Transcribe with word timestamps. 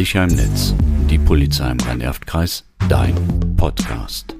Sicher 0.00 0.24
im 0.24 0.34
Netz. 0.34 0.74
Die 1.10 1.18
Polizei 1.18 1.70
im 1.72 1.78
Rhein-Erft-Kreis. 1.78 2.64
Dein 2.88 3.14
Podcast. 3.58 4.34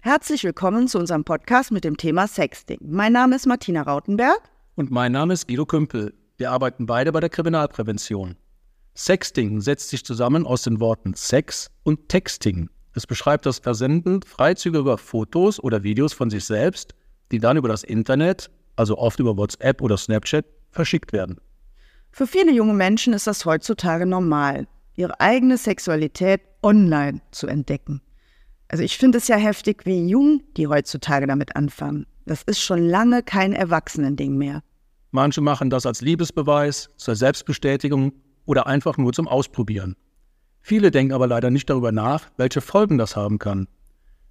Herzlich 0.00 0.44
willkommen 0.44 0.86
zu 0.86 0.98
unserem 0.98 1.24
Podcast 1.24 1.72
mit 1.72 1.82
dem 1.82 1.96
Thema 1.96 2.28
Sexting. 2.28 2.80
Mein 2.82 3.14
Name 3.14 3.36
ist 3.36 3.46
Martina 3.46 3.80
Rautenberg. 3.80 4.42
Und 4.74 4.90
mein 4.90 5.12
Name 5.12 5.32
ist 5.32 5.48
Guido 5.48 5.64
Kümpel. 5.64 6.12
Wir 6.36 6.50
arbeiten 6.50 6.84
beide 6.84 7.10
bei 7.10 7.20
der 7.20 7.30
Kriminalprävention. 7.30 8.36
Sexting 8.94 9.62
setzt 9.62 9.88
sich 9.88 10.04
zusammen 10.04 10.46
aus 10.46 10.64
den 10.64 10.78
Worten 10.78 11.14
Sex 11.14 11.70
und 11.84 12.10
Texting. 12.10 12.68
Es 12.96 13.06
beschreibt 13.06 13.44
das 13.44 13.58
Versenden 13.58 14.22
freizügiger 14.22 14.96
Fotos 14.96 15.62
oder 15.62 15.82
Videos 15.82 16.14
von 16.14 16.30
sich 16.30 16.46
selbst, 16.46 16.94
die 17.30 17.38
dann 17.38 17.58
über 17.58 17.68
das 17.68 17.84
Internet, 17.84 18.50
also 18.74 18.96
oft 18.96 19.20
über 19.20 19.36
WhatsApp 19.36 19.82
oder 19.82 19.98
Snapchat, 19.98 20.46
verschickt 20.70 21.12
werden. 21.12 21.36
Für 22.10 22.26
viele 22.26 22.52
junge 22.52 22.72
Menschen 22.72 23.12
ist 23.12 23.26
das 23.26 23.44
heutzutage 23.44 24.06
normal, 24.06 24.66
ihre 24.94 25.20
eigene 25.20 25.58
Sexualität 25.58 26.40
online 26.62 27.20
zu 27.32 27.46
entdecken. 27.48 28.00
Also 28.68 28.82
ich 28.82 28.96
finde 28.96 29.18
es 29.18 29.28
ja 29.28 29.36
heftig, 29.36 29.84
wie 29.84 30.08
jung 30.08 30.42
die 30.56 30.66
heutzutage 30.66 31.26
damit 31.26 31.54
anfangen. 31.54 32.06
Das 32.24 32.44
ist 32.44 32.62
schon 32.62 32.80
lange 32.80 33.22
kein 33.22 33.52
Erwachsenending 33.52 34.38
mehr. 34.38 34.62
Manche 35.10 35.42
machen 35.42 35.68
das 35.68 35.84
als 35.84 36.00
Liebesbeweis, 36.00 36.88
zur 36.96 37.14
Selbstbestätigung 37.14 38.14
oder 38.46 38.66
einfach 38.66 38.96
nur 38.96 39.12
zum 39.12 39.28
Ausprobieren. 39.28 39.96
Viele 40.68 40.90
denken 40.90 41.12
aber 41.12 41.28
leider 41.28 41.48
nicht 41.52 41.70
darüber 41.70 41.92
nach, 41.92 42.28
welche 42.38 42.60
Folgen 42.60 42.98
das 42.98 43.14
haben 43.14 43.38
kann. 43.38 43.68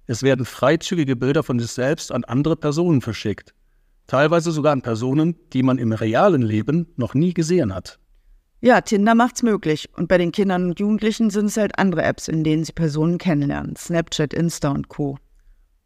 Es 0.06 0.22
werden 0.22 0.44
freizügige 0.44 1.16
Bilder 1.16 1.42
von 1.42 1.58
sich 1.58 1.70
selbst 1.70 2.12
an 2.12 2.24
andere 2.24 2.56
Personen 2.56 3.00
verschickt, 3.00 3.54
teilweise 4.06 4.50
sogar 4.50 4.74
an 4.74 4.82
Personen, 4.82 5.36
die 5.54 5.62
man 5.62 5.78
im 5.78 5.92
realen 5.92 6.42
Leben 6.42 6.88
noch 6.96 7.14
nie 7.14 7.32
gesehen 7.32 7.74
hat. 7.74 7.98
Ja, 8.60 8.82
Tinder 8.82 9.14
macht's 9.14 9.42
möglich. 9.42 9.88
Und 9.96 10.08
bei 10.08 10.18
den 10.18 10.30
Kindern 10.30 10.66
und 10.66 10.78
Jugendlichen 10.78 11.30
sind 11.30 11.46
es 11.46 11.56
halt 11.56 11.78
andere 11.78 12.02
Apps, 12.02 12.28
in 12.28 12.44
denen 12.44 12.64
sie 12.64 12.72
Personen 12.74 13.16
kennenlernen. 13.16 13.74
Snapchat, 13.74 14.34
Insta 14.34 14.72
und 14.72 14.90
Co. 14.90 15.16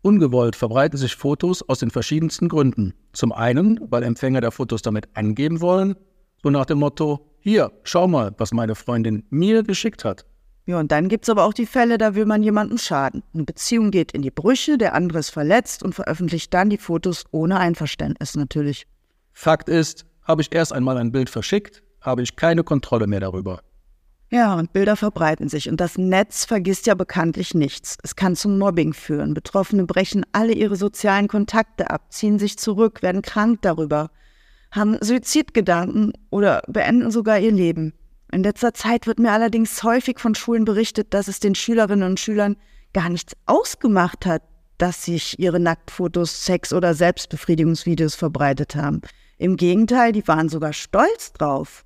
Ungewollt 0.03 0.57
verbreiten 0.57 0.99
sich 0.99 1.15
Fotos 1.15 1.63
aus 1.69 1.79
den 1.79 1.93
verschiedensten 1.93 2.49
Gründen. 2.49 2.95
Zum 3.13 3.31
einen, 3.31 3.79
weil 3.89 4.03
Empfänger 4.03 4.41
der 4.41 4.51
Fotos 4.51 4.83
damit 4.83 5.11
angeben 5.15 5.61
wollen, 5.61 5.95
so 6.43 6.51
nach 6.51 6.67
dem 6.67 6.81
Motto, 6.81 7.37
hier, 7.39 7.71
schau 7.85 8.09
mal, 8.09 8.35
was 8.37 8.53
meine 8.53 8.75
Freundin 8.75 9.23
mir 9.31 9.63
geschickt 9.63 10.05
hat. 10.05 10.27
Ja, 10.67 10.79
und 10.79 10.93
dann 10.93 11.09
gibt 11.09 11.25
es 11.25 11.31
aber 11.31 11.45
auch 11.45 11.55
die 11.55 11.67
Fälle, 11.67 11.99
da 11.99 12.15
will 12.15 12.27
man 12.27 12.43
jemandem 12.43 12.79
schaden. 12.79 13.23
Eine 13.35 13.45
Beziehung 13.45 13.91
geht 13.91 14.13
in 14.13 14.23
die 14.23 14.31
Brüche, 14.31 14.79
der 14.79 14.95
andere 14.95 15.19
ist 15.19 15.31
verletzt 15.31 15.83
und 15.83 15.95
veröffentlicht 15.95 16.53
dann 16.55 16.71
die 16.71 16.79
Fotos 16.79 17.25
ohne 17.33 17.59
Einverständnis 17.59 18.37
natürlich. 18.37 18.87
Fakt 19.33 19.69
ist, 19.69 20.05
habe 20.23 20.43
ich 20.43 20.55
erst 20.55 20.73
einmal 20.73 20.97
ein 20.97 21.13
Bild 21.13 21.31
verschickt, 21.31 21.83
habe 22.01 22.23
ich 22.23 22.37
keine 22.37 22.63
Kontrolle 22.63 23.07
mehr 23.07 23.21
darüber. 23.21 23.63
Ja, 24.33 24.55
und 24.55 24.73
Bilder 24.73 24.95
verbreiten 24.95 25.49
sich. 25.49 25.69
Und 25.69 25.81
das 25.81 25.99
Netz 25.99 26.45
vergisst 26.45 26.87
ja 26.87 26.95
bekanntlich 26.95 27.53
nichts. 27.53 27.99
Es 28.05 28.15
kann 28.15 28.37
zum 28.37 28.59
Mobbing 28.59 28.93
führen. 28.93 29.35
Betroffene 29.35 29.87
brechen 29.87 30.25
alle 30.31 30.53
ihre 30.53 30.77
sozialen 30.77 31.27
Kontakte 31.27 31.91
ab, 31.91 32.13
ziehen 32.13 32.39
sich 32.39 32.57
zurück, 32.57 33.03
werden 33.03 33.23
krank 33.23 33.59
darüber, 33.63 34.11
haben 34.71 34.99
Suizidgedanken 35.01 36.13
oder 36.31 36.63
beenden 36.69 37.11
sogar 37.11 37.41
ihr 37.41 37.51
Leben. 37.51 37.93
In 38.33 38.43
letzter 38.43 38.75
Zeit 38.75 39.07
wird 39.07 39.19
mir 39.19 39.33
allerdings 39.33 39.83
häufig 39.83 40.21
von 40.21 40.35
Schulen 40.35 40.65
berichtet, 40.65 41.15
dass 41.15 41.29
es 41.29 41.41
den 41.41 41.55
Schülerinnen 41.55 42.09
und 42.09 42.21
Schülern 42.21 42.57
gar 42.93 43.09
nichts 43.09 43.35
ausgemacht 43.47 44.25
hat, 44.27 44.43
dass 44.79 45.05
sich 45.05 45.39
ihre 45.39 45.61
Nacktfotos, 45.61 46.45
Sex- 46.45 46.73
oder 46.73 46.95
Selbstbefriedigungsvideos 46.95 48.15
verbreitet 48.15 48.77
haben. 48.77 49.01
Im 49.37 49.57
Gegenteil, 49.57 50.13
die 50.13 50.27
waren 50.29 50.49
sogar 50.49 50.73
stolz 50.73 51.33
drauf. 51.33 51.85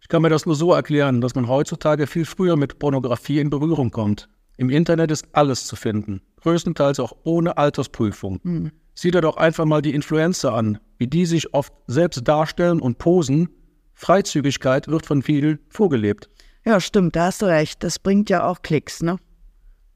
Ich 0.00 0.08
kann 0.08 0.22
mir 0.22 0.28
das 0.28 0.46
nur 0.46 0.54
so 0.54 0.72
erklären, 0.72 1.20
dass 1.20 1.34
man 1.34 1.48
heutzutage 1.48 2.06
viel 2.06 2.26
früher 2.26 2.56
mit 2.56 2.78
Pornografie 2.78 3.40
in 3.40 3.50
Berührung 3.50 3.90
kommt. 3.90 4.28
Im 4.56 4.70
Internet 4.70 5.10
ist 5.10 5.26
alles 5.32 5.66
zu 5.66 5.76
finden, 5.76 6.20
größtenteils 6.42 7.00
auch 7.00 7.12
ohne 7.24 7.56
Altersprüfung. 7.56 8.40
Hm. 8.42 8.72
Sieh 8.94 9.10
dir 9.10 9.22
doch 9.22 9.36
einfach 9.36 9.64
mal 9.64 9.82
die 9.82 9.94
Influencer 9.94 10.52
an, 10.52 10.78
wie 10.98 11.06
die 11.06 11.26
sich 11.26 11.54
oft 11.54 11.72
selbst 11.86 12.26
darstellen 12.28 12.80
und 12.80 12.98
posen, 12.98 13.48
Freizügigkeit 13.94 14.88
wird 14.88 15.06
von 15.06 15.22
vielen 15.22 15.58
vorgelebt. 15.68 16.28
Ja, 16.64 16.80
stimmt, 16.80 17.16
da 17.16 17.26
hast 17.26 17.42
du 17.42 17.46
recht. 17.46 17.82
Das 17.82 17.98
bringt 17.98 18.30
ja 18.30 18.46
auch 18.46 18.62
Klicks, 18.62 19.02
ne? 19.02 19.18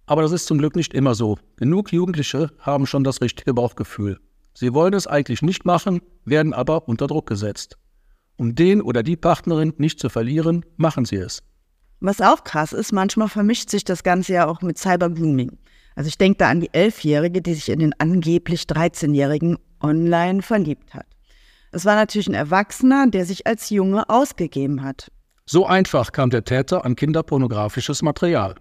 Aber 0.07 0.23
das 0.23 0.33
ist 0.33 0.47
zum 0.47 0.59
Glück 0.59 0.77
nicht 0.77 0.95
immer 0.95 1.15
so. 1.15 1.39
Genug 1.57 1.93
Jugendliche 1.93 2.51
haben 2.61 2.87
schon 2.87 3.05
das 3.05 3.21
richtige 3.21 3.53
Bauchgefühl. 3.53 4.19
Sie 4.55 4.73
wollen 4.73 4.95
es 4.95 5.07
eigentlich 5.07 5.43
nicht 5.43 5.65
machen, 5.65 6.01
werden 6.25 6.53
aber 6.53 6.89
unter 6.89 7.07
Druck 7.07 7.27
gesetzt. 7.27 7.77
Um 8.37 8.55
den 8.55 8.81
oder 8.81 9.03
die 9.03 9.17
Partnerin 9.17 9.75
nicht 9.79 10.01
zu 10.01 10.09
verlieren, 10.09 10.65
machen 10.77 11.05
sie 11.05 11.17
es. 11.17 11.43
Was 12.01 12.21
auch 12.21 12.45
krass 12.45 12.73
ist, 12.73 12.93
manchmal 12.93 13.29
vermischt 13.29 13.71
sich 13.71 13.85
das 13.85 14.03
Ganze 14.03 14.35
ja 14.35 14.47
auch 14.47 14.63
mit 14.63 14.79
Cybergrooming. 14.79 15.59
Also 15.97 16.09
ich 16.09 16.19
denke 16.19 16.39
da 16.39 16.49
an 16.49 16.61
die 16.61 16.73
Elfjährige, 16.73 17.43
die 17.43 17.55
sich 17.55 17.69
in 17.69 17.81
den 17.81 17.93
angeblich 17.99 18.63
13-Jährigen 18.63 19.59
online 19.81 20.43
verliebt 20.43 20.95
hat. 20.95 21.07
Es 21.71 21.85
war 21.85 21.95
natürlich 21.95 22.29
ein 22.29 22.35
Erwachsener, 22.35 23.07
der 23.09 23.25
sich 23.25 23.47
als 23.47 23.71
Junge 23.71 24.09
ausgegeben 24.09 24.83
hat. 24.83 25.11
So 25.45 25.67
einfach 25.67 26.13
kam 26.13 26.31
der 26.31 26.45
Täter 26.45 26.85
an 26.85 26.97
kinderpornografisches 26.97 28.03
Material. 28.03 28.55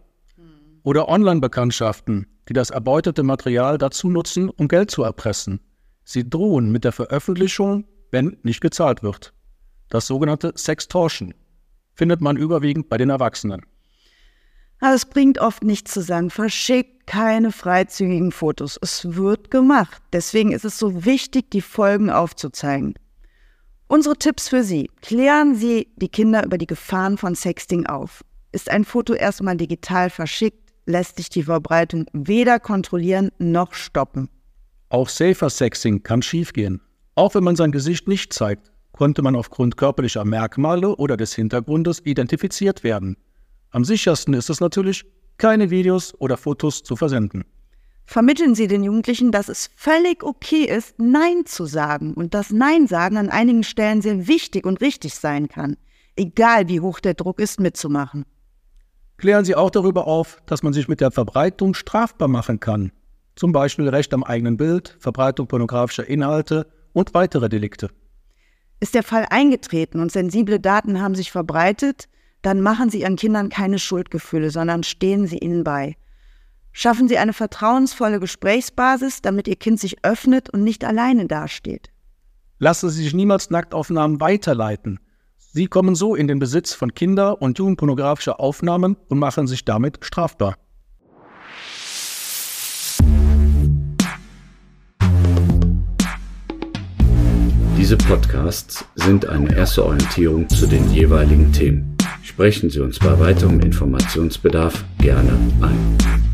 Oder 0.83 1.09
Online-Bekanntschaften, 1.09 2.27
die 2.47 2.53
das 2.53 2.69
erbeutete 2.69 3.23
Material 3.23 3.77
dazu 3.77 4.09
nutzen, 4.09 4.49
um 4.49 4.67
Geld 4.67 4.91
zu 4.91 5.03
erpressen. 5.03 5.59
Sie 6.03 6.29
drohen 6.29 6.71
mit 6.71 6.85
der 6.85 6.93
Veröffentlichung, 6.93 7.85
wenn 8.11 8.37
nicht 8.43 8.61
gezahlt 8.61 9.03
wird. 9.03 9.33
Das 9.89 10.07
sogenannte 10.07 10.53
Sextortion 10.55 11.33
findet 11.93 12.21
man 12.21 12.37
überwiegend 12.37 12.89
bei 12.89 12.97
den 12.97 13.09
Erwachsenen. 13.09 13.65
Aber 14.79 14.93
es 14.93 15.05
bringt 15.05 15.39
oft 15.39 15.63
nichts 15.63 15.93
zu 15.93 16.01
sagen, 16.01 16.29
verschickt 16.29 17.07
keine 17.07 17.51
freizügigen 17.51 18.31
Fotos. 18.31 18.77
Es 18.81 19.15
wird 19.15 19.49
gemacht. 19.49 20.01
Deswegen 20.13 20.51
ist 20.51 20.65
es 20.65 20.77
so 20.77 21.05
wichtig, 21.05 21.49
die 21.51 21.61
Folgen 21.61 22.09
aufzuzeigen. 22.09 22.93
Unsere 23.87 24.17
Tipps 24.17 24.49
für 24.49 24.63
Sie. 24.63 24.89
Klären 25.01 25.55
Sie 25.55 25.87
die 25.95 26.09
Kinder 26.09 26.45
über 26.45 26.57
die 26.57 26.67
Gefahren 26.67 27.17
von 27.17 27.33
Sexting 27.35 27.85
auf. 27.85 28.23
Ist 28.51 28.69
ein 28.69 28.83
Foto 28.83 29.13
erstmal 29.13 29.55
digital 29.55 30.09
verschickt, 30.09 30.73
lässt 30.85 31.17
sich 31.17 31.29
die 31.29 31.43
Verbreitung 31.43 32.05
weder 32.13 32.59
kontrollieren 32.59 33.31
noch 33.39 33.73
stoppen. 33.73 34.29
Auch 34.89 35.09
Safer 35.09 35.49
Sexting 35.49 36.03
kann 36.03 36.21
schiefgehen. 36.21 36.81
Auch 37.15 37.35
wenn 37.35 37.43
man 37.43 37.55
sein 37.55 37.71
Gesicht 37.71 38.07
nicht 38.07 38.33
zeigt, 38.33 38.71
konnte 38.91 39.21
man 39.21 39.35
aufgrund 39.35 39.77
körperlicher 39.77 40.25
Merkmale 40.25 40.95
oder 40.95 41.17
des 41.17 41.33
Hintergrundes 41.33 42.01
identifiziert 42.03 42.83
werden. 42.83 43.17
Am 43.71 43.83
sichersten 43.83 44.33
ist 44.33 44.49
es 44.49 44.59
natürlich, 44.59 45.05
keine 45.37 45.69
Videos 45.69 46.13
oder 46.19 46.37
Fotos 46.37 46.83
zu 46.83 46.95
versenden. 46.95 47.45
Vermitteln 48.05 48.55
Sie 48.55 48.67
den 48.67 48.83
Jugendlichen, 48.83 49.31
dass 49.31 49.49
es 49.49 49.69
völlig 49.75 50.23
okay 50.23 50.63
ist, 50.63 50.97
Nein 50.97 51.45
zu 51.45 51.65
sagen 51.65 52.13
und 52.13 52.33
dass 52.33 52.51
Nein 52.51 52.87
sagen 52.87 53.17
an 53.17 53.29
einigen 53.29 53.63
Stellen 53.63 54.01
sehr 54.01 54.27
wichtig 54.27 54.65
und 54.65 54.79
richtig 54.79 55.15
sein 55.15 55.49
kann, 55.49 55.75
egal 56.15 56.69
wie 56.69 56.79
hoch 56.79 57.01
der 57.01 57.15
Druck 57.15 57.39
ist, 57.39 57.59
mitzumachen. 57.59 58.25
Klären 59.17 59.43
Sie 59.43 59.55
auch 59.55 59.71
darüber 59.71 60.07
auf, 60.07 60.41
dass 60.45 60.63
man 60.63 60.71
sich 60.71 60.87
mit 60.87 61.01
der 61.01 61.11
Verbreitung 61.11 61.73
strafbar 61.73 62.29
machen 62.29 62.61
kann, 62.61 62.93
zum 63.35 63.51
Beispiel 63.51 63.89
Recht 63.89 64.13
am 64.13 64.23
eigenen 64.23 64.55
Bild, 64.55 64.95
Verbreitung 64.99 65.47
pornografischer 65.47 66.07
Inhalte 66.07 66.67
und 66.93 67.13
weitere 67.13 67.49
Delikte. 67.49 67.89
Ist 68.79 68.95
der 68.95 69.03
Fall 69.03 69.25
eingetreten 69.29 69.99
und 69.99 70.11
sensible 70.11 70.59
Daten 70.59 71.01
haben 71.01 71.15
sich 71.15 71.31
verbreitet, 71.31 72.07
dann 72.41 72.61
machen 72.61 72.89
Sie 72.89 73.01
Ihren 73.01 73.15
Kindern 73.15 73.49
keine 73.49 73.79
Schuldgefühle, 73.79 74.51
sondern 74.51 74.83
stehen 74.83 75.27
Sie 75.27 75.37
ihnen 75.37 75.63
bei. 75.63 75.95
Schaffen 76.71 77.07
Sie 77.07 77.17
eine 77.17 77.33
vertrauensvolle 77.33 78.19
Gesprächsbasis, 78.19 79.21
damit 79.21 79.47
Ihr 79.47 79.55
Kind 79.55 79.79
sich 79.79 79.97
öffnet 80.03 80.49
und 80.49 80.63
nicht 80.63 80.85
alleine 80.85 81.25
dasteht. 81.25 81.89
Lassen 82.59 82.89
Sie 82.89 83.03
sich 83.03 83.13
niemals 83.13 83.49
Nacktaufnahmen 83.49 84.19
weiterleiten. 84.19 84.99
Sie 85.37 85.67
kommen 85.67 85.95
so 85.95 86.13
in 86.13 86.27
den 86.27 86.37
Besitz 86.37 86.73
von 86.73 86.93
Kinder- 86.93 87.41
und 87.41 87.57
Jugendpornografischer 87.57 88.39
Aufnahmen 88.39 88.95
und 89.07 89.17
machen 89.17 89.47
sich 89.47 89.65
damit 89.65 90.05
strafbar. 90.05 90.55
Diese 97.77 97.97
Podcasts 97.97 98.85
sind 98.95 99.27
eine 99.27 99.55
erste 99.55 99.83
Orientierung 99.83 100.47
zu 100.49 100.67
den 100.67 100.91
jeweiligen 100.91 101.51
Themen. 101.53 101.96
Sprechen 102.27 102.69
Sie 102.69 102.81
uns 102.81 102.99
bei 102.99 103.17
weiterem 103.19 103.61
Informationsbedarf 103.61 104.83
gerne 104.99 105.31
ein. 105.61 106.26